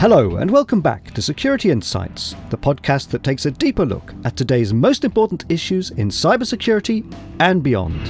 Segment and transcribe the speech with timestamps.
[0.00, 4.36] Hello, and welcome back to Security Insights, the podcast that takes a deeper look at
[4.36, 7.04] today's most important issues in cybersecurity
[7.40, 8.00] and beyond.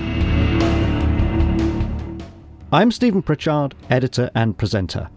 [2.71, 5.09] I'm Stephen Pritchard, editor and presenter.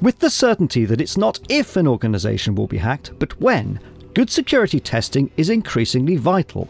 [0.00, 3.80] With the certainty that it's not if an organisation will be hacked, but when,
[4.14, 6.68] good security testing is increasingly vital.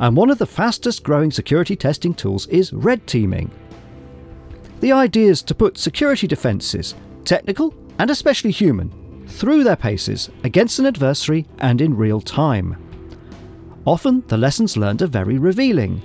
[0.00, 3.52] And one of the fastest growing security testing tools is red teaming.
[4.80, 10.78] The idea is to put security defences, technical and especially human, through their paces against
[10.78, 12.76] an adversary and in real time.
[13.84, 16.00] Often the lessons learned are very revealing.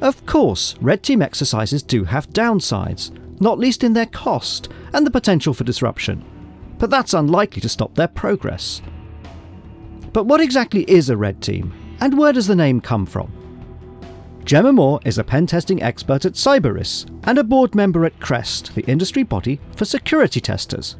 [0.00, 5.10] Of course, red team exercises do have downsides, not least in their cost and the
[5.10, 6.24] potential for disruption,
[6.78, 8.82] but that's unlikely to stop their progress.
[10.12, 13.32] But what exactly is a red team, and where does the name come from?
[14.44, 18.74] Gemma Moore is a pen testing expert at Cyberis and a board member at CREST,
[18.74, 20.96] the industry body for security testers.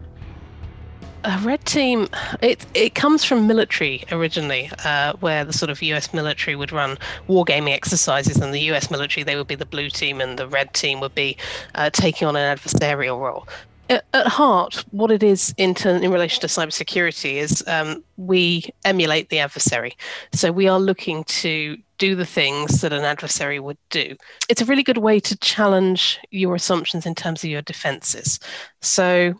[1.24, 2.08] A red team,
[2.40, 6.14] it it comes from military originally, uh, where the sort of U.S.
[6.14, 6.96] military would run
[7.28, 8.90] wargaming exercises, and the U.S.
[8.90, 11.36] military they would be the blue team, and the red team would be
[11.74, 13.46] uh, taking on an adversarial role.
[13.90, 19.30] At, heart, what it is in, turn, in relation to cybersecurity is um, we emulate
[19.30, 19.96] the adversary.
[20.32, 24.16] So we are looking to do the things that an adversary would do.
[24.48, 28.38] It's a really good way to challenge your assumptions in terms of your defenses.
[28.80, 29.34] So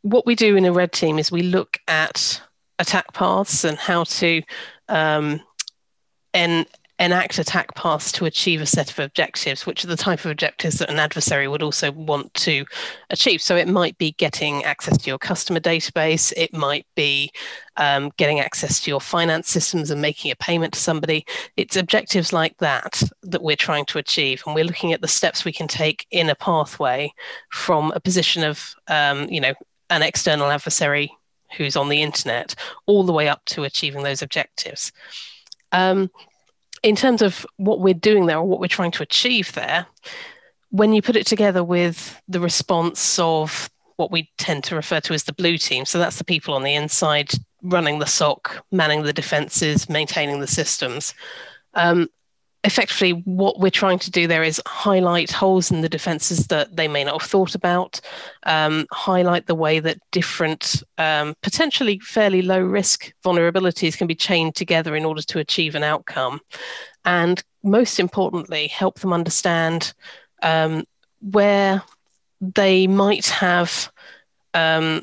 [0.00, 2.40] what we do in a red team is we look at
[2.78, 4.42] attack paths and how to
[4.88, 5.40] um,
[6.32, 6.66] en-
[7.04, 10.78] enact attack paths to achieve a set of objectives, which are the type of objectives
[10.78, 12.64] that an adversary would also want to
[13.10, 13.42] achieve.
[13.42, 17.30] So it might be getting access to your customer database, it might be
[17.76, 21.26] um, getting access to your finance systems and making a payment to somebody.
[21.56, 25.44] It's objectives like that that we're trying to achieve, and we're looking at the steps
[25.44, 27.12] we can take in a pathway
[27.50, 29.52] from a position of, um, you know,
[29.90, 31.12] an external adversary
[31.56, 32.54] who's on the internet,
[32.86, 34.90] all the way up to achieving those objectives.
[35.70, 36.10] Um,
[36.84, 39.86] in terms of what we're doing there or what we're trying to achieve there,
[40.68, 45.14] when you put it together with the response of what we tend to refer to
[45.14, 49.02] as the blue team, so that's the people on the inside running the SOC, manning
[49.02, 51.14] the defenses, maintaining the systems.
[51.72, 52.10] Um,
[52.64, 56.88] effectively what we're trying to do there is highlight holes in the defenses that they
[56.88, 58.00] may not have thought about
[58.44, 64.54] um, highlight the way that different um, potentially fairly low risk vulnerabilities can be chained
[64.54, 66.40] together in order to achieve an outcome
[67.04, 69.92] and most importantly help them understand
[70.42, 70.84] um,
[71.20, 71.82] where
[72.40, 73.90] they might have
[74.54, 75.02] um,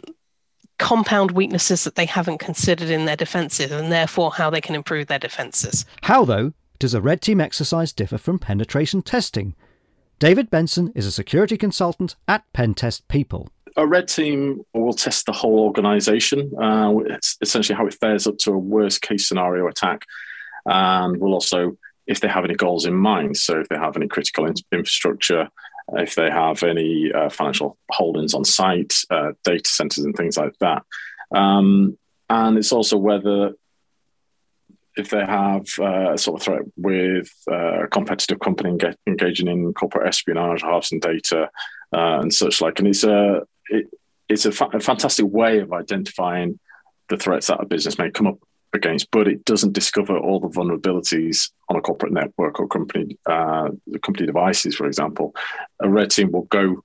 [0.78, 5.08] compound weaknesses that they haven't considered in their defenses and therefore how they can improve
[5.08, 5.86] their defenses.
[6.02, 9.54] How, though, does a red team exercise differ from penetration testing?
[10.18, 13.50] David Benson is a security consultant at Pentest People.
[13.78, 16.52] A red team will test the whole organization.
[16.60, 20.08] Uh, it's essentially how it fares up to a worst case scenario attack.
[20.66, 21.78] And we'll also,
[22.08, 25.50] if they have any goals in mind, so if they have any critical in- infrastructure,
[25.94, 30.58] if they have any uh, financial holdings on site, uh, data centers, and things like
[30.62, 30.82] that.
[31.32, 31.96] Um,
[32.28, 33.54] and it's also whether
[34.98, 39.74] if they have uh, a sort of threat with uh, a competitive company engaging in
[39.74, 41.50] corporate espionage, harvesting data,
[41.94, 42.80] uh, and such like.
[42.80, 43.88] And it's a it,
[44.28, 46.60] it's a, fa- a, fantastic way of identifying
[47.10, 48.38] the threats that a business may come up
[48.74, 53.70] against, but it doesn't discover all the vulnerabilities on a corporate network or company uh,
[54.04, 55.36] company devices, for example.
[55.82, 56.84] A red team will go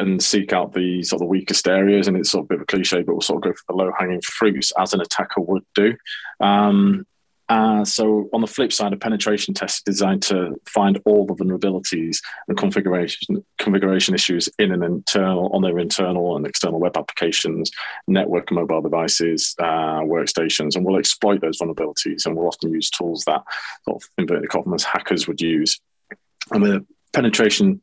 [0.00, 2.08] and seek out the sort of the weakest areas.
[2.08, 3.64] And it's sort of a bit of a cliche, but we'll sort of go for
[3.68, 5.96] the low hanging fruits as an attacker would do.
[6.40, 7.06] Um,
[7.50, 11.34] uh, so on the flip side, a penetration test is designed to find all the
[11.34, 17.72] vulnerabilities and configuration configuration issues in an internal on their internal and external web applications,
[18.06, 22.24] network and mobile devices, uh, workstations, and we'll exploit those vulnerabilities.
[22.24, 23.42] And we'll often use tools that
[23.84, 25.80] sort of inverted commas hackers would use.
[26.52, 27.82] And with penetration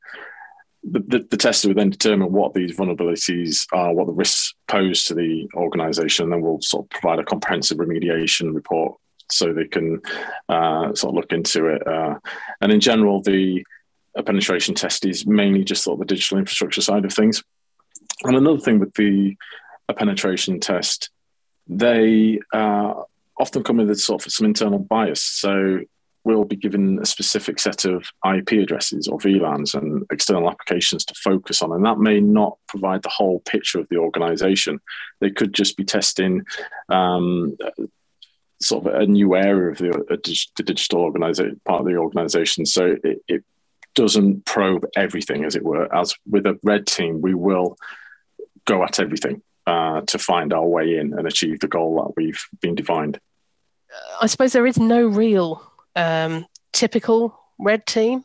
[0.91, 5.13] the, the, tester will then determine what these vulnerabilities are, what the risks pose to
[5.13, 8.97] the organization, and then we'll sort of provide a comprehensive remediation report
[9.29, 10.01] so they can
[10.49, 11.85] uh, sort of look into it.
[11.85, 12.17] Uh,
[12.61, 13.65] and in general, the
[14.23, 17.43] penetration test is mainly just sort of the digital infrastructure side of things.
[18.23, 19.35] And another thing with the
[19.95, 21.09] penetration test,
[21.67, 22.93] they uh,
[23.39, 25.23] often come with sort of some internal bias.
[25.23, 25.81] So
[26.27, 31.13] will be given a specific set of IP addresses or VLANs and external applications to
[31.15, 31.71] focus on.
[31.71, 34.79] And that may not provide the whole picture of the organization.
[35.21, 36.43] They could just be testing
[36.89, 37.57] um,
[38.61, 42.65] sort of a new area of the, the digital organization, part of the organization.
[42.65, 43.43] So it, it
[43.95, 45.93] doesn't probe everything, as it were.
[45.95, 47.77] As with a red team, we will
[48.65, 52.43] go at everything uh, to find our way in and achieve the goal that we've
[52.61, 53.17] been defined.
[54.21, 55.63] I suppose there is no real
[55.97, 58.23] um, typical red team,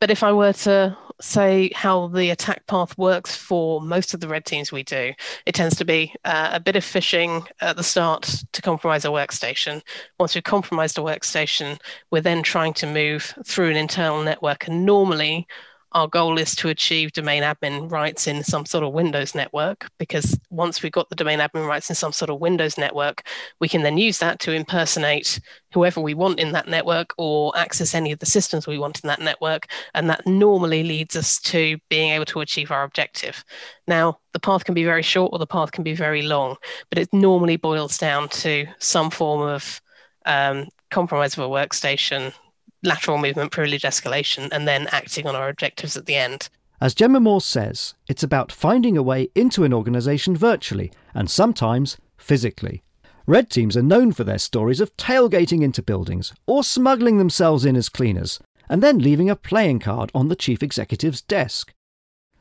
[0.00, 4.28] but if I were to say how the attack path works for most of the
[4.28, 5.14] red teams we do,
[5.46, 9.08] it tends to be uh, a bit of phishing at the start to compromise a
[9.08, 9.80] workstation.
[10.20, 11.80] Once we've compromised a workstation,
[12.10, 15.46] we're then trying to move through an internal network, and normally
[15.92, 20.38] our goal is to achieve domain admin rights in some sort of Windows network because
[20.50, 23.26] once we've got the domain admin rights in some sort of Windows network,
[23.60, 25.40] we can then use that to impersonate
[25.72, 29.08] whoever we want in that network or access any of the systems we want in
[29.08, 29.66] that network.
[29.94, 33.44] And that normally leads us to being able to achieve our objective.
[33.86, 36.56] Now, the path can be very short or the path can be very long,
[36.90, 39.80] but it normally boils down to some form of
[40.26, 42.32] um, compromise of a workstation,
[42.86, 46.48] lateral movement privilege escalation and then acting on our objectives at the end.
[46.80, 51.96] As Gemma Moore says, it's about finding a way into an organisation virtually and sometimes
[52.16, 52.82] physically.
[53.26, 57.76] Red teams are known for their stories of tailgating into buildings or smuggling themselves in
[57.76, 58.38] as cleaners
[58.68, 61.72] and then leaving a playing card on the chief executive's desk.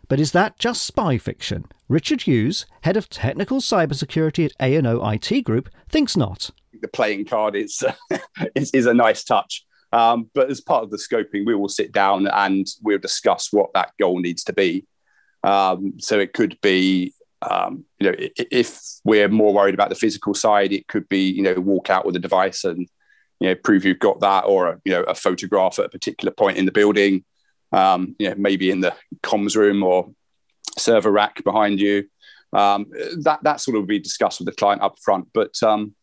[0.07, 1.65] But is that just spy fiction?
[1.89, 6.51] Richard Hughes, head of technical cybersecurity at A&O IT Group, thinks not.
[6.81, 8.17] The playing card is, uh,
[8.55, 9.64] is, is a nice touch.
[9.95, 13.71] Um, but as part of the scoping, we will sit down and we'll discuss what
[13.73, 14.85] that goal needs to be.
[15.41, 18.17] Um, so it could be, um, you know,
[18.51, 22.05] if we're more worried about the physical side, it could be, you know, walk out
[22.05, 22.89] with a device and,
[23.39, 26.33] you know, prove you've got that, or a, you know, a photograph at a particular
[26.33, 27.23] point in the building.
[27.71, 28.93] Um, you know, maybe in the
[29.23, 30.11] comms room or
[30.77, 32.09] server rack behind you.
[32.51, 32.87] Um,
[33.23, 35.27] that that sort of will be discussed with the client up front.
[35.33, 35.95] But um,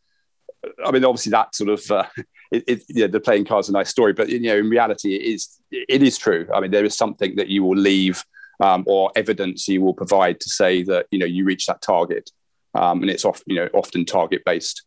[0.85, 2.07] I mean, obviously, that sort of uh,
[2.53, 5.23] it, it, yeah, the playing cards a nice story, but you know, in reality, it
[5.23, 6.47] is it is true.
[6.55, 8.25] I mean, there is something that you will leave
[8.61, 12.31] um, or evidence you will provide to say that you know you reach that target,
[12.75, 14.83] um, and it's often you know often target based.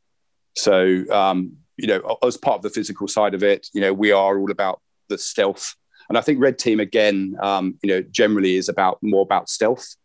[0.56, 4.12] So um, you know, as part of the physical side of it, you know, we
[4.12, 4.80] are all about
[5.10, 5.76] the stealth,
[6.08, 9.96] and I think Red Team again, um, you know, generally is about more about stealth.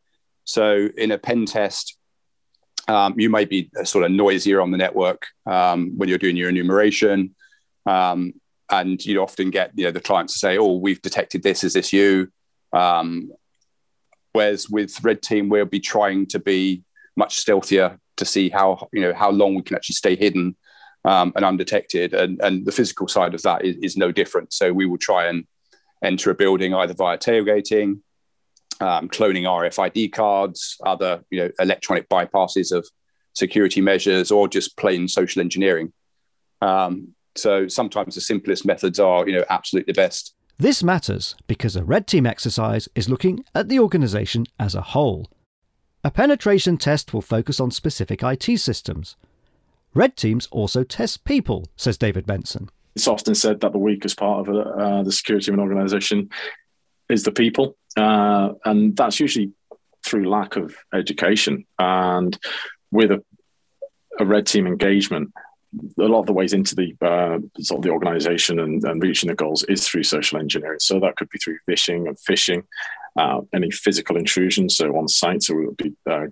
[0.44, 1.98] So in a pen test,
[2.88, 6.48] um, you may be sort of noisier on the network um, when you're doing your
[6.48, 7.34] enumeration.
[7.86, 8.34] Um,
[8.70, 11.64] and you often get you know the clients to say, "Oh, we've detected this.
[11.64, 12.30] Is this you?"
[12.72, 13.32] Um,
[14.32, 16.84] whereas with Red Team, we'll be trying to be
[17.16, 20.56] much stealthier to see how you know how long we can actually stay hidden
[21.04, 22.14] um, and undetected.
[22.14, 24.52] And, and the physical side of that is, is, no different.
[24.52, 25.46] So we will try and
[26.04, 28.00] enter a building either via tailgating,
[28.80, 32.86] um, cloning RFID cards, other you know electronic bypasses of
[33.34, 35.92] security measures, or just plain social engineering.
[36.62, 40.34] Um, so sometimes the simplest methods are, you know, absolutely best.
[40.58, 45.30] This matters because a red team exercise is looking at the organisation as a whole.
[46.04, 49.16] A penetration test will focus on specific IT systems.
[49.94, 52.68] Red teams also test people, says David Benson.
[52.94, 56.28] It's often said that the weakest part of uh, the security of an organisation
[57.08, 59.52] is the people, uh, and that's usually
[60.04, 61.64] through lack of education.
[61.78, 62.38] And
[62.90, 63.22] with a,
[64.18, 65.32] a red team engagement,
[65.98, 69.28] a lot of the ways into the uh, sort of the organization and, and, reaching
[69.28, 70.80] the goals is through social engineering.
[70.80, 72.64] So that could be through phishing and phishing,
[73.16, 74.68] uh, any physical intrusion.
[74.68, 76.26] So on site, so we'll be uh,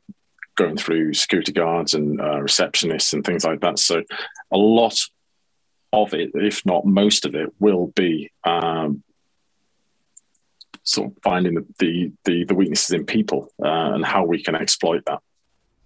[0.57, 3.79] going through security guards and uh, receptionists and things like that.
[3.79, 4.03] So
[4.51, 4.97] a lot
[5.93, 9.03] of it, if not most of it, will be um,
[10.83, 15.05] sort of finding the, the, the weaknesses in people uh, and how we can exploit
[15.07, 15.21] that.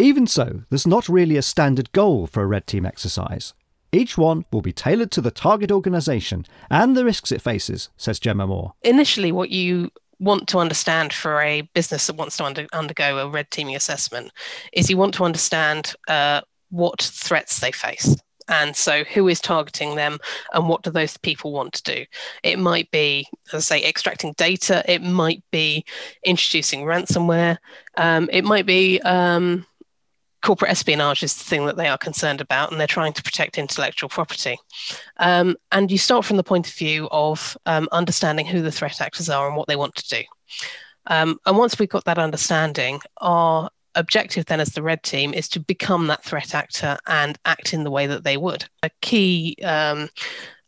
[0.02, 3.54] Even so, there's not really a standard goal for a red team exercise.
[3.92, 8.18] Each one will be tailored to the target organisation and the risks it faces, says
[8.18, 8.72] Gemma Moore.
[8.82, 13.28] Initially, what you want to understand for a business that wants to under, undergo a
[13.28, 14.32] red teaming assessment
[14.72, 16.40] is you want to understand uh,
[16.70, 18.16] what threats they face.
[18.48, 20.18] And so, who is targeting them,
[20.52, 22.04] and what do those people want to do?
[22.42, 24.82] It might be, as I say, extracting data.
[24.88, 25.84] It might be
[26.24, 27.58] introducing ransomware.
[27.96, 29.64] Um, it might be um,
[30.42, 33.58] corporate espionage is the thing that they are concerned about, and they're trying to protect
[33.58, 34.56] intellectual property.
[35.18, 39.00] Um, and you start from the point of view of um, understanding who the threat
[39.00, 40.22] actors are and what they want to do.
[41.06, 45.48] Um, and once we've got that understanding, our objective then as the red team is
[45.50, 48.64] to become that threat actor and act in the way that they would.
[48.82, 50.08] A key um,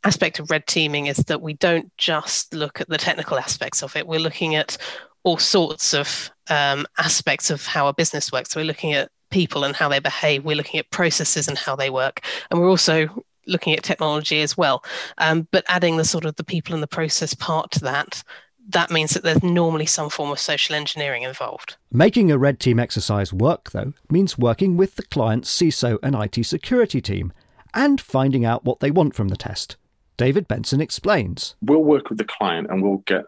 [0.04, 3.96] aspect of red teaming is that we don't just look at the technical aspects of
[3.96, 4.76] it, we're looking at
[5.22, 8.50] all sorts of um, aspects of how a business works.
[8.50, 10.44] So we're looking at people and how they behave.
[10.44, 12.24] We're looking at processes and how they work.
[12.50, 13.08] And we're also
[13.46, 14.84] looking at technology as well.
[15.18, 18.22] Um, but adding the sort of the people and the process part to that
[18.68, 21.76] that means that there's normally some form of social engineering involved.
[21.92, 26.46] Making a red team exercise work, though, means working with the client's CISO and IT
[26.46, 27.30] security team
[27.74, 29.76] and finding out what they want from the test.
[30.16, 31.56] David Benson explains.
[31.60, 33.24] We'll work with the client and we'll get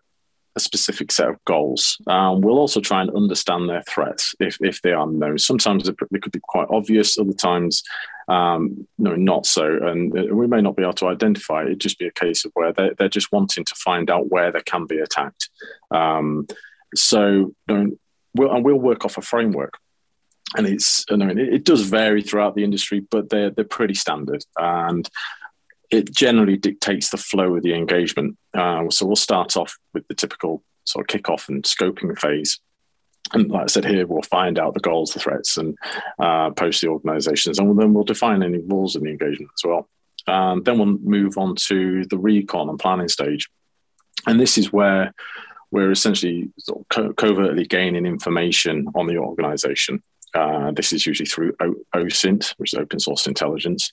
[0.56, 1.98] a specific set of goals.
[2.06, 5.38] Um, we'll also try and understand their threats if, if they are known.
[5.38, 7.82] Sometimes they could be quite obvious, other times
[8.28, 9.78] um, no, not so.
[9.82, 11.62] And we may not be able to identify.
[11.62, 14.50] It'd just be a case of where they're, they're just wanting to find out where
[14.50, 15.48] they can be attacked.
[15.90, 16.46] Um,
[16.94, 19.75] so, we'll, and we'll work off a framework.
[20.56, 23.94] And it's, I mean, it, it does vary throughout the industry, but they're, they're pretty
[23.94, 24.44] standard.
[24.56, 25.08] And
[25.90, 28.37] it generally dictates the flow of the engagement.
[28.55, 32.61] Uh, so we'll start off with the typical sort of kickoff and scoping phase.
[33.33, 35.76] And like I said here, we'll find out the goals, the threats, and
[36.19, 39.88] uh, post the organizations, and then we'll define any rules in the engagement as well.
[40.28, 43.49] Um, then we'll move on to the recon and planning stage.
[44.26, 45.12] And this is where
[45.71, 50.02] we're essentially sort of co- covertly gaining information on the organization.
[50.37, 53.93] Uh, this is usually through o- OSINT, which is open source intelligence.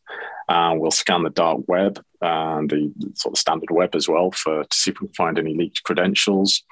[0.50, 4.64] Uh, we'll scan the dark web and the sort of standard web as well for
[4.66, 6.64] to see if we can find any leaked credentials.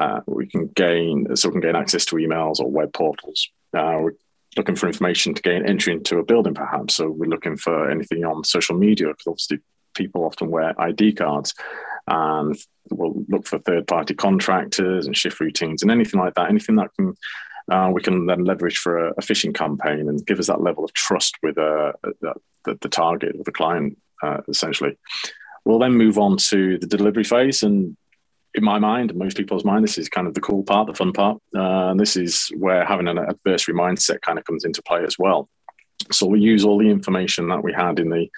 [0.00, 3.48] Uh, we can gain so we can gain access to emails or web portals.
[3.76, 4.12] Uh, we're
[4.56, 6.94] looking for information to gain entry into a building, perhaps.
[6.94, 9.58] So we're looking for anything on social media because obviously
[9.94, 11.54] people often wear ID cards,
[12.06, 12.56] and
[12.90, 16.48] we'll look for third-party contractors and shift routines and anything like that.
[16.48, 17.14] Anything that can
[17.70, 20.84] uh, we can then leverage for a, a, phishing campaign and give us that level
[20.84, 22.34] of trust with uh, the,
[22.80, 24.98] the, target, with the client, uh, essentially.
[25.64, 27.62] We'll then move on to the delivery phase.
[27.62, 27.96] And
[28.54, 31.12] in my mind, most people's mind, this is kind of the cool part, the fun
[31.12, 31.38] part.
[31.54, 35.18] Uh, and this is where having an adversary mindset kind of comes into play as
[35.18, 35.48] well.
[36.10, 38.28] So we use all the information that we had in the,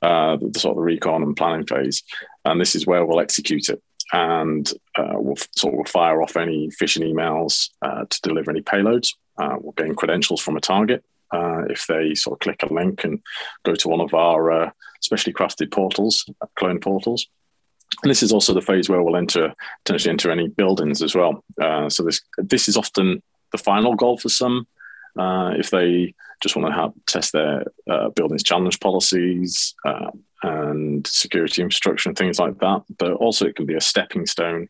[0.00, 2.04] uh, the sort of the recon and planning phase,
[2.44, 3.82] and this is where we'll execute it
[4.12, 9.14] and uh, we'll sort of fire off any phishing emails uh, to deliver any payloads.
[9.38, 13.04] Uh, we'll gain credentials from a target uh, if they sort of click a link
[13.04, 13.20] and
[13.64, 16.24] go to one of our uh, specially crafted portals,
[16.56, 17.26] clone portals.
[18.02, 21.44] And this is also the phase where we'll enter potentially enter any buildings as well.
[21.60, 24.66] Uh, so this this is often the final goal for some.
[25.18, 30.10] Uh, if they just want to test their uh, buildings challenge policies, uh,
[30.42, 32.82] and security infrastructure and things like that.
[32.98, 34.68] But also, it can be a stepping stone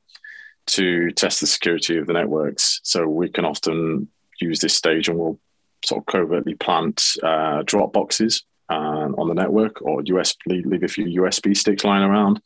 [0.66, 2.80] to test the security of the networks.
[2.82, 4.08] So we can often
[4.40, 5.38] use this stage and we'll
[5.84, 10.88] sort of covertly plant uh, drop boxes uh, on the network or USB, leave a
[10.88, 12.40] few USB sticks lying around.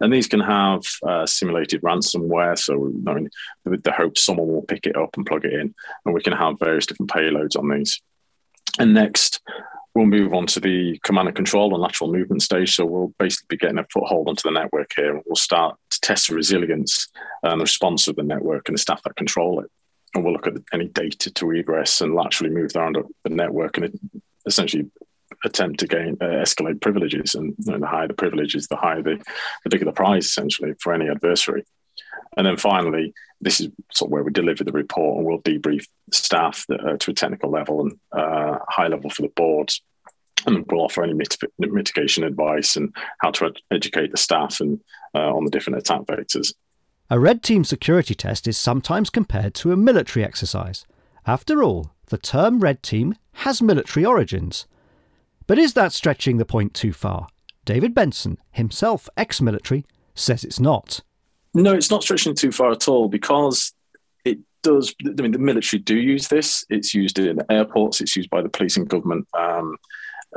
[0.00, 2.58] And these can have uh, simulated ransomware.
[2.58, 3.30] So, I mean,
[3.64, 5.74] with the hope someone will pick it up and plug it in.
[6.04, 8.00] And we can have various different payloads on these.
[8.78, 9.40] And next,
[9.94, 12.74] we'll move on to the command and control and lateral movement stage.
[12.74, 15.14] So we'll basically be getting a foothold onto the network here.
[15.26, 17.08] We'll start to test the resilience
[17.42, 19.70] and the response of the network and the staff that control it.
[20.14, 23.98] And we'll look at any data to egress and laterally move around the network and
[24.46, 24.90] essentially
[25.44, 27.34] attempt to gain uh, escalate privileges.
[27.34, 29.22] And you know, the higher the privileges, the higher the,
[29.64, 31.64] the bigger the prize essentially for any adversary.
[32.36, 35.86] And then finally, this is sort of where we deliver the report and we'll debrief
[36.12, 39.82] staff uh, to a technical level and uh, high level for the boards.
[40.46, 44.80] And we'll offer any mit- mitigation advice and how to ed- educate the staff and
[45.14, 46.54] uh, on the different attack vectors.
[47.10, 50.86] A red team security test is sometimes compared to a military exercise.
[51.26, 54.66] After all, the term red team has military origins.
[55.50, 57.26] But is that stretching the point too far?
[57.64, 61.00] David Benson, himself ex military, says it's not.
[61.54, 63.72] No, it's not stretching too far at all because
[64.24, 64.94] it does.
[65.04, 66.64] I mean, the military do use this.
[66.70, 68.00] It's used in airports.
[68.00, 69.76] It's used by the police and government um,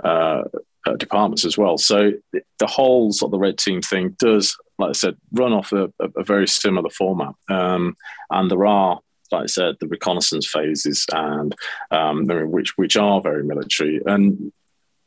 [0.04, 0.46] uh,
[0.88, 1.78] uh, departments as well.
[1.78, 5.72] So the whole sort of the red team thing does, like I said, run off
[5.74, 7.36] a, a very similar format.
[7.50, 7.96] Um,
[8.32, 9.00] and there are
[9.32, 11.56] like I said, the reconnaissance phases and
[11.92, 14.02] um, which which are very military.
[14.08, 14.52] And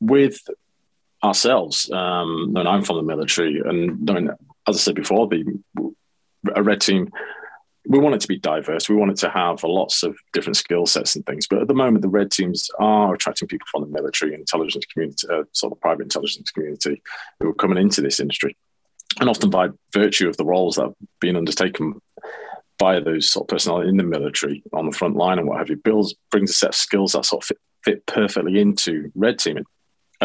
[0.01, 0.41] with
[1.23, 4.31] ourselves, um, and I'm from the military, and I mean,
[4.69, 5.61] as I said before, the
[6.55, 7.11] a red team
[7.89, 8.89] we want it to be diverse.
[8.89, 11.47] We want it to have lots of different skill sets and things.
[11.47, 14.85] But at the moment, the red teams are attracting people from the military and intelligence
[14.87, 17.03] community, uh, sort of private intelligence community,
[17.41, 18.57] who are coming into this industry,
[19.21, 22.01] and often by virtue of the roles that have been undertaken
[22.79, 25.71] by those sort of personnel in the military on the front line and what have
[25.71, 29.39] you, builds brings a set of skills that sort of fit, fit perfectly into red
[29.39, 29.65] teaming.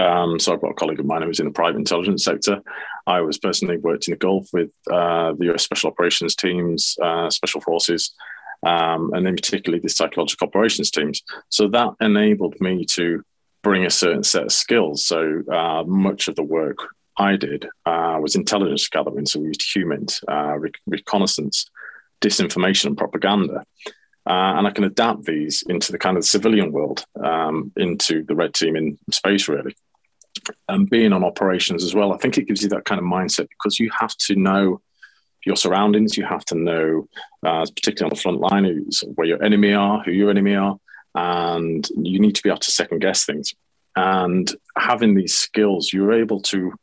[0.01, 2.61] Um, so I've got a colleague of mine who was in the private intelligence sector.
[3.05, 7.29] I was personally worked in the Gulf with uh, the US Special Operations teams, uh,
[7.29, 8.13] Special Forces,
[8.63, 11.21] um, and then particularly the psychological operations teams.
[11.49, 13.23] So that enabled me to
[13.63, 15.05] bring a certain set of skills.
[15.05, 16.77] So uh, much of the work
[17.17, 19.25] I did uh, was intelligence gathering.
[19.25, 21.69] So we used HUMINT, uh, reconnaissance,
[22.21, 23.63] disinformation and propaganda.
[24.25, 28.35] Uh, and I can adapt these into the kind of civilian world, um, into the
[28.35, 29.75] red team in space, really.
[30.69, 33.47] And being on operations as well, I think it gives you that kind of mindset
[33.49, 34.81] because you have to know
[35.45, 36.17] your surroundings.
[36.17, 37.07] You have to know,
[37.45, 38.85] uh, particularly on the front line,
[39.15, 40.77] where your enemy are, who your enemy are,
[41.15, 43.53] and you need to be able to second guess things.
[43.95, 46.73] And having these skills, you're able to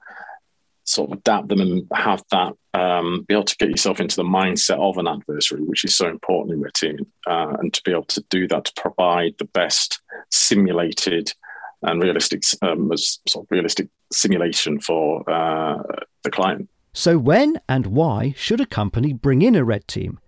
[0.84, 4.22] sort of adapt them and have that um, be able to get yourself into the
[4.22, 7.90] mindset of an adversary, which is so important in red team, uh, and to be
[7.90, 10.00] able to do that to provide the best
[10.30, 11.32] simulated
[11.82, 15.82] and realistic, um, sort of realistic simulation for uh,
[16.22, 16.68] the client.
[16.92, 20.18] So, when and why should a company bring in a red team?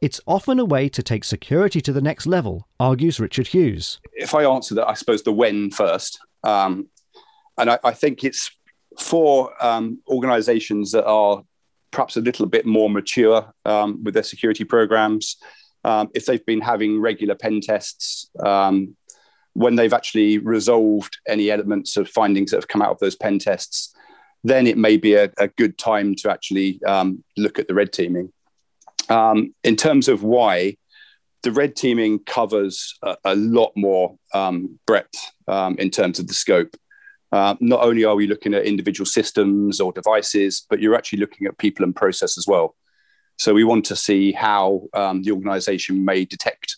[0.00, 4.00] It's often a way to take security to the next level, argues Richard Hughes.
[4.12, 6.18] If I answer that, I suppose the when first.
[6.42, 6.88] Um,
[7.56, 8.50] and I, I, think it's
[8.98, 11.42] for um, organizations that are
[11.90, 15.36] perhaps a little bit more mature um, with their security programs,
[15.84, 18.96] um, if they've been having regular pen tests, um,
[19.54, 23.38] when they've actually resolved any elements of findings that have come out of those pen
[23.38, 23.94] tests,
[24.44, 27.92] then it may be a, a good time to actually um, look at the red
[27.92, 28.32] teaming.
[29.08, 30.76] Um, in terms of why,
[31.42, 35.32] the red teaming covers a, a lot more um, breadth
[35.78, 36.74] in terms of the scope.
[37.32, 41.48] Uh, not only are we looking at individual systems or devices, but you're actually looking
[41.48, 42.76] at people and process as well.
[43.38, 46.76] So we want to see how um, the organization may detect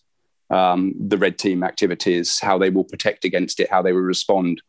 [0.51, 4.63] um, the red team activities, how they will protect against it, how they will respond.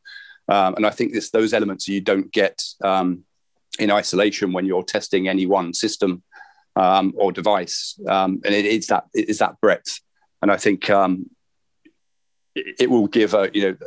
[0.48, 3.24] Um, and I think it's those elements you don't get um,
[3.80, 6.24] in isolation when you're testing any one system
[6.76, 8.00] um, or device.
[8.08, 10.00] Um, and it is that it is that breadth.
[10.42, 10.90] And I think
[12.56, 13.78] it will give a you know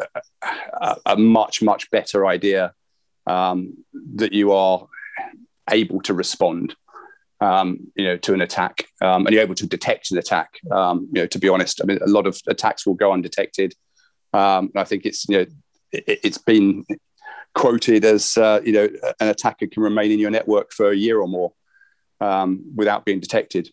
[0.81, 2.73] a, a much much better idea
[3.27, 3.85] um,
[4.17, 4.87] that you are
[5.71, 6.75] able to respond
[7.41, 11.09] um, you know to an attack um, and you're able to detect an attack um,
[11.13, 13.75] you know to be honest i mean a lot of attacks will go undetected
[14.33, 15.47] um, i think it's you know
[15.93, 16.85] it, has been
[17.55, 18.89] quoted as uh, you know
[19.21, 21.53] an attacker can remain in your network for a year or more
[22.21, 23.71] um, without being detected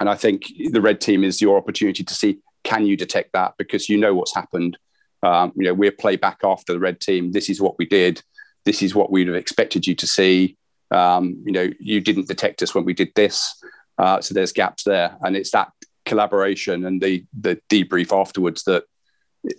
[0.00, 3.54] and i think the red team is your opportunity to see can you detect that?
[3.56, 4.76] Because you know what's happened.
[5.22, 7.30] Um, you know, we're play back after the red team.
[7.30, 8.22] This is what we did.
[8.64, 10.56] This is what we'd have expected you to see.
[10.90, 13.62] Um, you know, you didn't detect us when we did this.
[13.98, 15.70] Uh, so there's gaps there, and it's that
[16.04, 18.84] collaboration and the the debrief afterwards that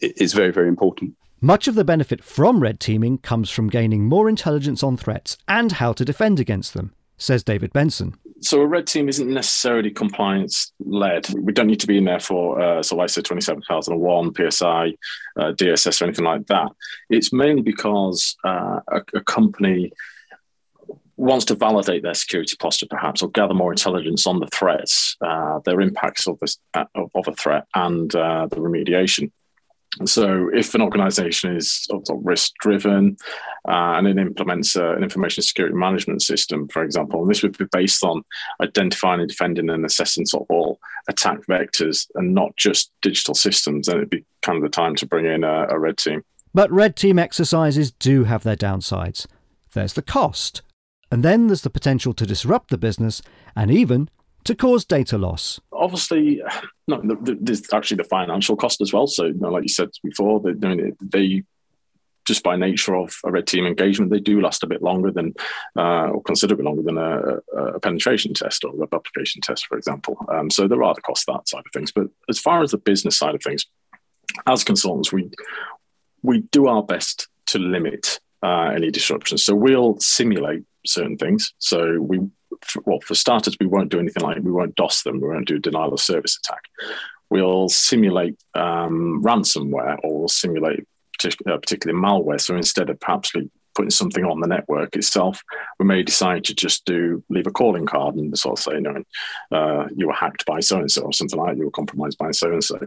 [0.01, 1.15] is very very important.
[1.41, 5.73] Much of the benefit from red teaming comes from gaining more intelligence on threats and
[5.73, 10.71] how to defend against them, says David Benson so a red team isn't necessarily compliance
[10.79, 11.27] led.
[11.33, 14.93] We don't need to be in there for uh, so ISO 27001, PCI,
[15.37, 16.71] uh, DSS, or anything like that.
[17.09, 19.91] It's mainly because uh, a, a, company
[21.17, 25.59] wants to validate their security posture, perhaps, or gather more intelligence on the threats, uh,
[25.65, 29.31] their impacts of, this, uh, of a threat, and uh, the remediation.
[30.03, 33.15] So, if an organization is risk driven
[33.65, 37.65] uh, and it implements an information security management system, for example, and this would be
[37.71, 38.23] based on
[38.61, 43.87] identifying and defending and assessing sort of all attack vectors and not just digital systems,
[43.87, 46.23] then it'd be kind of the time to bring in a, a red team.
[46.53, 49.27] But red team exercises do have their downsides.
[49.73, 50.61] There's the cost,
[51.15, 53.21] and then there's the potential to disrupt the business
[53.55, 54.09] and even
[54.43, 55.61] to cause data loss.
[55.71, 56.41] Obviously,
[56.89, 59.07] no, there's actually the financial cost as well.
[59.07, 61.43] So, you know, like you said before, they, they
[62.27, 65.33] just by nature of a red team engagement, they do last a bit longer than,
[65.77, 69.77] uh, or considerably longer than a, a, penetration test or a web application test, for
[69.77, 70.17] example.
[70.27, 71.93] Um, so there are the costs that side of things.
[71.93, 73.65] But as far as the business side of things,
[74.47, 75.31] as consultants, we
[76.23, 79.45] we do our best to limit uh, any disruptions.
[79.45, 81.53] So we'll simulate certain things.
[81.59, 82.19] So we
[82.85, 85.19] well, for starters, we won't do anything like we won't DOS them.
[85.19, 86.63] We won't do a denial of service attack.
[87.29, 90.87] We'll simulate um, ransomware or we'll simulate
[91.23, 92.39] uh, particularly malware.
[92.39, 93.31] So instead of perhaps
[93.73, 95.41] putting something on the network itself,
[95.79, 98.81] we may decide to just do leave a calling card and sort of say, you
[98.81, 99.03] know,
[99.51, 101.57] uh, you were hacked by so and so or something like that.
[101.57, 102.79] You were compromised by so and so.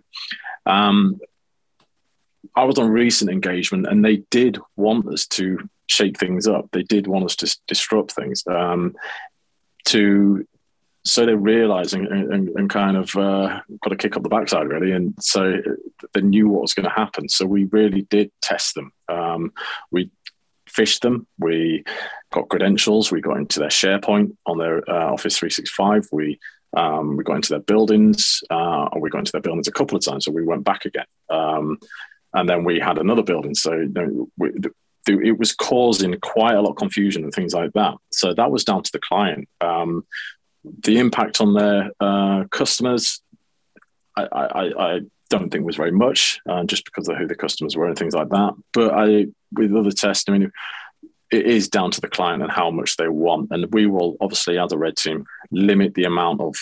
[2.55, 6.68] I was on recent engagement and they did want us to shake things up.
[6.72, 8.44] They did want us to disrupt things.
[8.46, 8.94] Um,
[9.87, 10.46] to
[11.05, 14.66] so they realized and, and, and, kind of uh, got a kick up the backside
[14.66, 15.55] really and so
[16.12, 17.29] they knew what was going to happen.
[17.29, 18.92] So we really did test them.
[19.09, 19.53] Um,
[19.90, 20.11] we
[20.68, 21.27] phished them.
[21.38, 21.85] We
[22.31, 23.11] got credentials.
[23.11, 26.38] We got into their sharepoint on their uh, office 365 we
[26.77, 29.96] um, we got into their buildings uh, or we got into their buildings a couple
[29.96, 31.07] of times so we went back again.
[31.31, 31.79] Um,
[32.35, 33.55] and then we had another building.
[33.55, 34.51] So you know, we,
[35.09, 37.94] it was causing quite a lot of confusion and things like that.
[38.11, 39.49] So that was down to the client.
[39.61, 40.07] Um,
[40.64, 43.23] the impact on their uh, customers,
[44.16, 47.77] I, I, I, don't think was very much, uh, just because of who the customers
[47.77, 48.55] were and things like that.
[48.73, 50.51] But I, with other tests, I mean,
[51.31, 54.59] it is down to the client and how much they want, and we will obviously,
[54.59, 56.55] as a red team, limit the amount of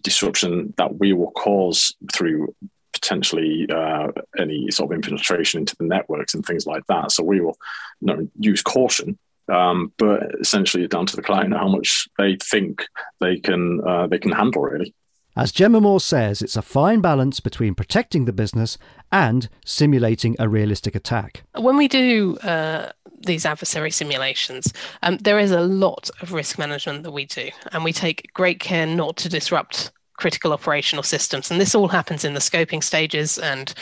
[0.00, 2.54] disruption that we will cause through
[3.00, 7.12] potentially uh, any sort of infiltration into the networks and things like that.
[7.12, 7.56] So we will
[8.00, 12.36] you know, use caution, um, but essentially it's down to the client how much they
[12.42, 12.84] think
[13.20, 14.94] they can uh, they can handle really.
[15.38, 18.78] As Gemma Moore says, it's a fine balance between protecting the business
[19.12, 21.42] and simulating a realistic attack.
[21.54, 22.92] When we do uh,
[23.26, 27.84] these adversary simulations, um, there is a lot of risk management that we do, and
[27.84, 31.50] we take great care not to disrupt critical operational systems.
[31.50, 33.38] And this all happens in the scoping stages.
[33.38, 33.72] And,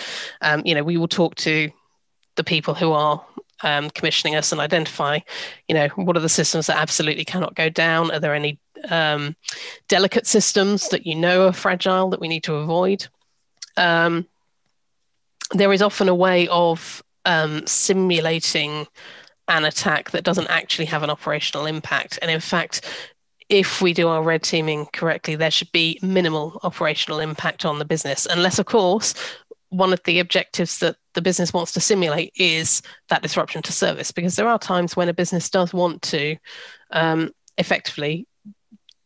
[0.40, 1.70] um, you know, we will talk to
[2.36, 3.24] the people who are
[3.62, 5.20] um, commissioning us and identify,
[5.68, 8.10] you know, what are the systems that absolutely cannot go down?
[8.10, 8.58] Are there any
[8.90, 9.36] um,
[9.88, 13.06] delicate systems that you know are fragile that we need to avoid?
[13.76, 14.26] Um,
[15.52, 18.86] there is often a way of um, simulating
[19.48, 22.18] an attack that doesn't actually have an operational impact.
[22.22, 22.82] And in fact,
[23.48, 27.84] if we do our red teaming correctly, there should be minimal operational impact on the
[27.84, 29.14] business, unless, of course,
[29.68, 34.12] one of the objectives that the business wants to simulate is that disruption to service,
[34.12, 36.36] because there are times when a business does want to
[36.90, 38.26] um, effectively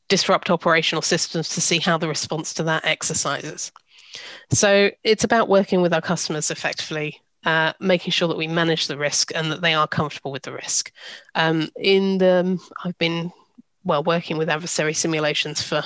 [0.08, 3.72] disrupt operational systems to see how the response to that exercises.
[4.50, 8.98] So it's about working with our customers effectively uh, making sure that we manage the
[8.98, 10.92] risk and that they are comfortable with the risk.
[11.34, 13.32] Um, in the, I've been
[13.84, 15.84] well working with adversary simulations for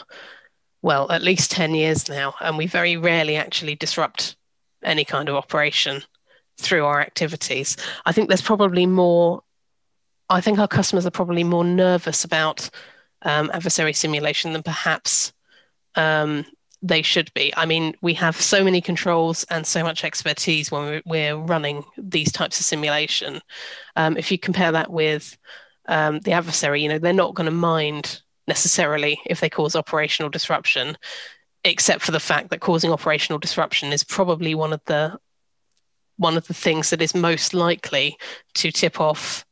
[0.83, 4.37] well at least 10 years now and we very rarely actually disrupt
[4.83, 6.03] any kind of operation
[6.59, 9.43] through our activities i think there's probably more
[10.29, 12.69] i think our customers are probably more nervous about
[13.23, 15.33] um, adversary simulation than perhaps
[15.95, 16.45] um,
[16.83, 17.53] they should be.
[17.57, 22.33] I mean, we have so many controls and so much expertise when we're, running these
[22.33, 23.41] types of simulation.
[23.97, 25.37] Um, if you compare that with
[25.93, 30.31] um, the adversary, you know, they're not going to mind necessarily if they cause operational
[30.31, 30.97] disruption,
[31.65, 35.17] except for the fact that causing operational disruption is probably one of the
[36.17, 38.17] one of the things that is most likely
[38.55, 39.45] to tip off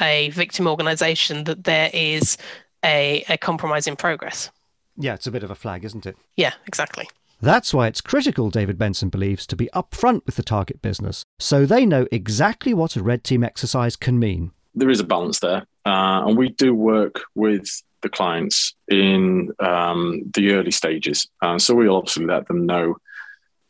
[0.00, 2.36] a victim organization that there is
[2.84, 4.50] a, a compromise in progress.
[4.96, 6.16] Yeah, it's a bit of a flag, isn't it?
[6.36, 7.08] Yeah, exactly.
[7.40, 11.66] That's why it's critical, David Benson believes, to be upfront with the target business so
[11.66, 14.52] they know exactly what a red team exercise can mean.
[14.74, 15.64] There is a balance there.
[15.88, 21.28] Uh, and we do work with the clients in um, the early stages.
[21.40, 22.96] Uh, so we'll obviously let them know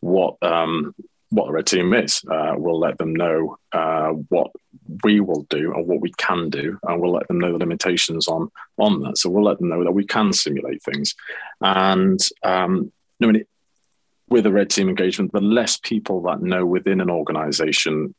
[0.01, 0.95] what um,
[1.31, 2.23] what the red team is.
[2.29, 4.51] Uh, we'll let them know uh, what
[5.05, 8.27] we will do and what we can do, and we'll let them know the limitations
[8.27, 9.17] on on that.
[9.19, 11.15] So we'll let them know that we can simulate things.
[11.61, 12.91] And um,
[13.23, 13.45] I mean,
[14.29, 18.15] with a red team engagement, the less people that know within an organization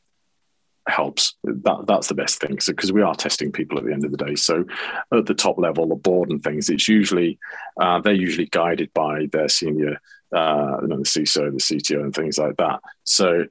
[0.88, 1.34] helps.
[1.44, 2.58] That that's the best thing.
[2.66, 4.34] Because we are testing people at the end of the day.
[4.34, 4.64] So
[5.12, 7.38] at the top level, the board and things, it's usually
[7.80, 10.00] uh, they're usually guided by their senior,
[10.34, 12.80] uh, you know, the CISO, the CTO, and things like that.
[13.04, 13.46] So.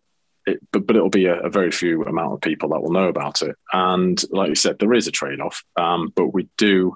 [0.46, 3.10] It, but, but it'll be a, a, very few amount of people that will know
[3.10, 3.56] about it.
[3.74, 6.96] And like you said, there is a trade off, um, but we do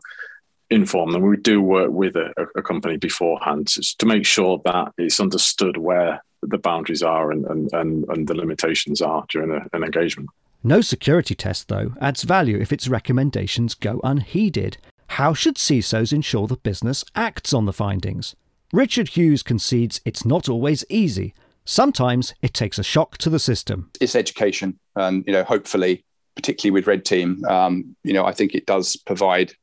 [0.73, 1.21] inform them.
[1.21, 6.23] We do work with a, a company beforehand to make sure that it's understood where
[6.41, 10.29] the boundaries are and, and, and, and the limitations are during a, an engagement.
[10.63, 14.77] No security test, though, adds value if its recommendations go unheeded.
[15.07, 18.35] How should CISOs ensure the business acts on the findings?
[18.71, 21.33] Richard Hughes concedes it's not always easy.
[21.65, 23.91] Sometimes it takes a shock to the system.
[24.01, 26.03] It's education, and you know, hopefully,
[26.35, 29.53] particularly with Red Team, um, you know, I think it does provide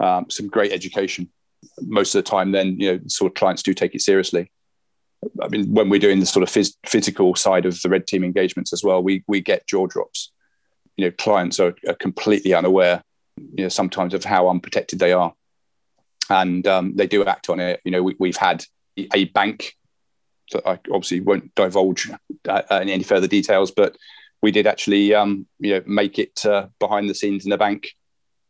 [0.00, 1.30] um, some great education.
[1.80, 4.50] Most of the time, then you know, sort of clients do take it seriously.
[5.40, 8.24] I mean, when we're doing the sort of phys- physical side of the red team
[8.24, 10.30] engagements as well, we we get jaw drops.
[10.96, 13.02] You know, clients are, are completely unaware,
[13.36, 15.32] you know, sometimes of how unprotected they are,
[16.30, 17.80] and um, they do act on it.
[17.84, 18.64] You know, we, have had
[18.96, 19.74] a bank.
[20.50, 22.10] So I obviously won't divulge
[22.46, 23.96] uh, any further details, but
[24.42, 27.88] we did actually, um, you know, make it uh, behind the scenes in the bank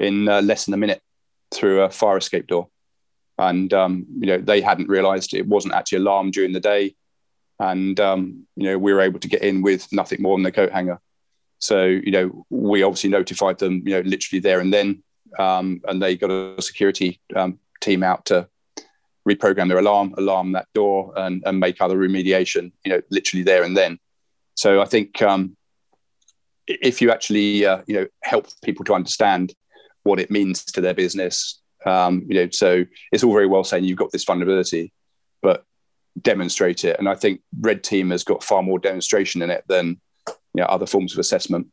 [0.01, 1.01] in uh, less than a minute
[1.55, 2.69] through a fire escape door
[3.39, 6.95] and um, you know they hadn't realised it wasn't actually alarmed during the day,
[7.59, 10.53] and um, you know we were able to get in with nothing more than a
[10.53, 11.01] coat hanger.
[11.59, 15.03] So you know we obviously notified them, you know, literally there and then,
[15.39, 18.49] um, and they got a security um, team out to
[19.29, 23.63] reprogram their alarm, alarm that door, and, and make other remediation, you know, literally there
[23.63, 23.99] and then.
[24.55, 25.57] So I think um,
[26.67, 29.55] if you actually uh, you know help people to understand
[30.05, 33.85] what it means to their business Um, you know, so it's all very well saying
[33.85, 34.93] you've got this vulnerability,
[35.43, 35.65] but
[36.21, 36.99] demonstrate it.
[36.99, 40.65] And I think Red Team has got far more demonstration in it than you know,
[40.65, 41.67] other forms of assessment.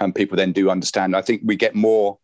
[0.00, 1.14] And people then do understand.
[1.14, 2.18] I think we get more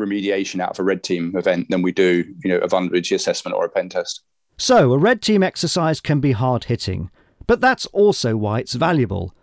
[0.00, 3.56] remediation out of a red team event than we do, you know, a vulnerability assessment
[3.56, 4.22] or a pen test.
[4.56, 7.10] So a red team exercise can be hard hitting,
[7.46, 9.34] but that's also why it's valuable.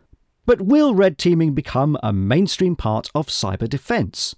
[0.45, 4.35] But will red teaming become a mainstream part of cyber defence?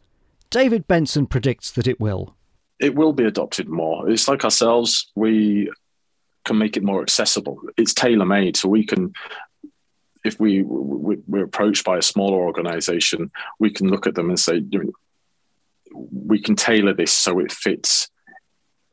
[0.49, 2.35] David Benson predicts that it will.
[2.79, 4.09] It will be adopted more.
[4.09, 5.71] It's like ourselves, we
[6.45, 7.59] can make it more accessible.
[7.75, 9.13] It's tailor made, so we can
[10.23, 14.61] if we we're approached by a smaller organization, we can look at them and say,
[15.93, 18.09] we can tailor this so it fits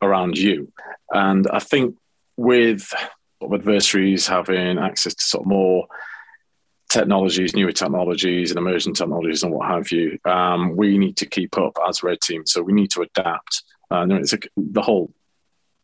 [0.01, 0.73] around you.
[1.11, 1.97] And I think
[2.37, 2.93] with
[3.43, 5.87] adversaries having access to sort of more
[6.95, 11.59] technologies, newer technologies, and emerging technologies, and what have you, um, we need to keep
[11.59, 12.47] up as Red Team.
[12.47, 13.65] So we need to adapt.
[13.91, 15.13] Uh, it's a, the whole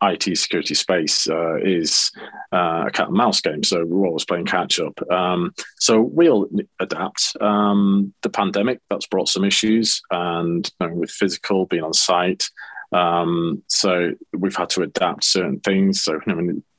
[0.03, 2.13] IT security space uh, is
[2.53, 3.63] uh, a cat and mouse game.
[3.65, 4.99] So we're always playing catch up.
[5.11, 7.37] Um, so we'll adapt.
[7.41, 12.45] Um, the pandemic that's brought some issues, and you know, with physical being on site.
[12.93, 16.03] Um, so we've had to adapt certain things.
[16.03, 16.21] So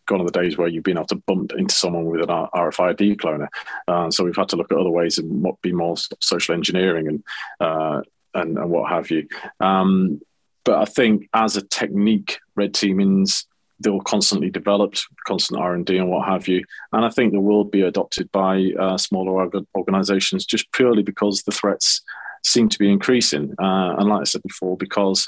[0.08, 3.18] gone are the days where you've been able to bump into someone with an RFID
[3.18, 3.48] cloner.
[3.88, 7.24] Uh, so we've had to look at other ways and be more social engineering and
[7.60, 8.02] uh,
[8.34, 9.28] and, and, what have you.
[9.60, 10.22] Um,
[10.64, 13.46] but I think as a technique, red teamings
[13.82, 16.64] they'll constantly developed, constant R and D and what have you.
[16.94, 21.52] And I think they will be adopted by uh, smaller organisations just purely because the
[21.52, 22.02] threats
[22.44, 23.54] seem to be increasing.
[23.60, 25.28] Uh, and like I said before, because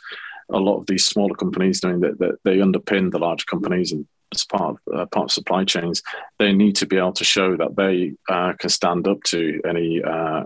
[0.51, 4.07] a lot of these smaller companies doing that, that they underpin the large companies and
[4.35, 6.01] as part of, uh, part of supply chains,
[6.39, 10.03] they need to be able to show that they uh, can stand up to any
[10.03, 10.43] uh,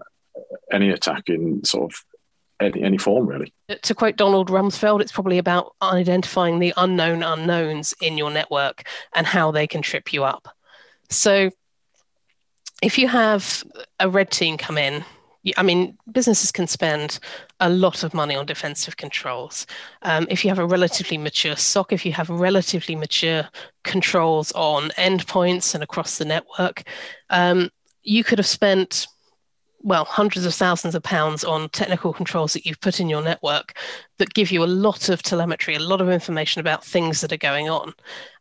[0.72, 2.04] any attack in sort of
[2.60, 3.54] any, any form, really.
[3.70, 9.28] To quote Donald Rumsfeld, it's probably about identifying the unknown unknowns in your network and
[9.28, 10.48] how they can trip you up.
[11.10, 11.52] So,
[12.82, 13.64] if you have
[14.00, 15.04] a red team come in,
[15.56, 17.20] I mean, businesses can spend
[17.60, 19.66] a lot of money on defensive controls.
[20.04, 23.48] Um, if you have a relatively mature SOC, if you have relatively mature
[23.84, 26.84] controls on endpoints and across the network,
[27.30, 27.70] um,
[28.04, 29.08] you could have spent
[29.84, 33.78] well, hundreds of thousands of pounds on technical controls that you've put in your network
[34.18, 37.38] that give you a lot of telemetry, a lot of information about things that are
[37.38, 37.94] going on.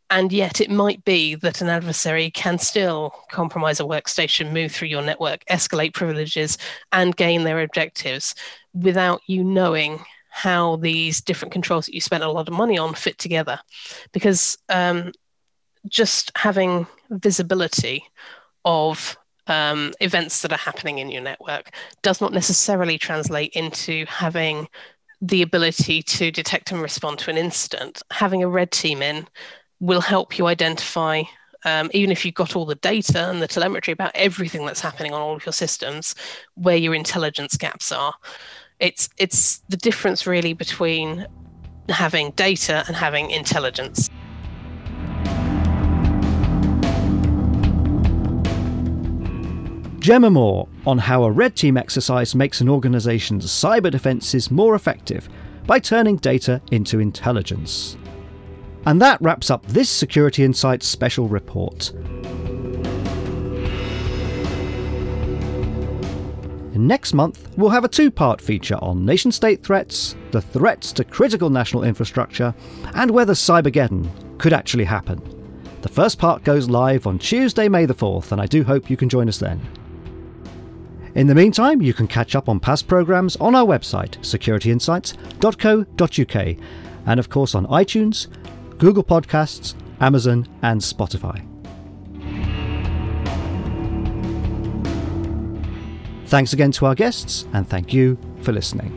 [0.09, 4.87] And yet, it might be that an adversary can still compromise a workstation, move through
[4.87, 6.57] your network, escalate privileges,
[6.93, 8.33] and gain their objectives
[8.81, 12.93] without you knowing how these different controls that you spent a lot of money on
[12.93, 13.59] fit together.
[14.11, 15.11] Because um,
[15.87, 18.03] just having visibility
[18.65, 24.67] of um, events that are happening in your network does not necessarily translate into having
[25.21, 28.03] the ability to detect and respond to an incident.
[28.11, 29.27] Having a red team in
[29.79, 31.23] will help you identify,
[31.65, 35.13] um, even if you've got all the data and the telemetry about everything that's happening
[35.13, 36.13] on all of your systems,
[36.55, 38.13] where your intelligence gaps are.
[38.79, 41.25] It's it's the difference really between
[41.89, 44.09] having data and having intelligence.
[49.99, 55.27] Gemma Moore on how a red team exercise makes an organisation's cyber defences more effective
[55.65, 57.97] by turning data into intelligence.
[58.85, 61.91] And that wraps up this Security Insights special report.
[66.73, 71.03] Next month, we'll have a two part feature on nation state threats, the threats to
[71.03, 72.55] critical national infrastructure,
[72.93, 75.21] and whether Cybergeddon could actually happen.
[75.81, 78.97] The first part goes live on Tuesday, May the 4th, and I do hope you
[78.97, 79.61] can join us then.
[81.15, 86.57] In the meantime, you can catch up on past programmes on our website, securityinsights.co.uk,
[87.07, 88.27] and of course on iTunes,
[88.77, 91.43] Google Podcasts, Amazon, and Spotify.
[96.27, 98.91] Thanks again to our guests, and thank you for listening.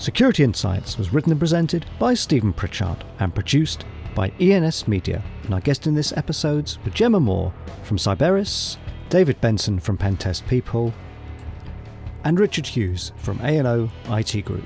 [0.00, 3.84] Security Insights was written and presented by Stephen Pritchard and produced
[4.16, 5.22] by ENS Media.
[5.44, 8.78] And our guests in this episode were Gemma Moore from Cyberis,
[9.10, 10.92] David Benson from Pentest People,
[12.24, 14.64] and Richard Hughes from A&O IT Group.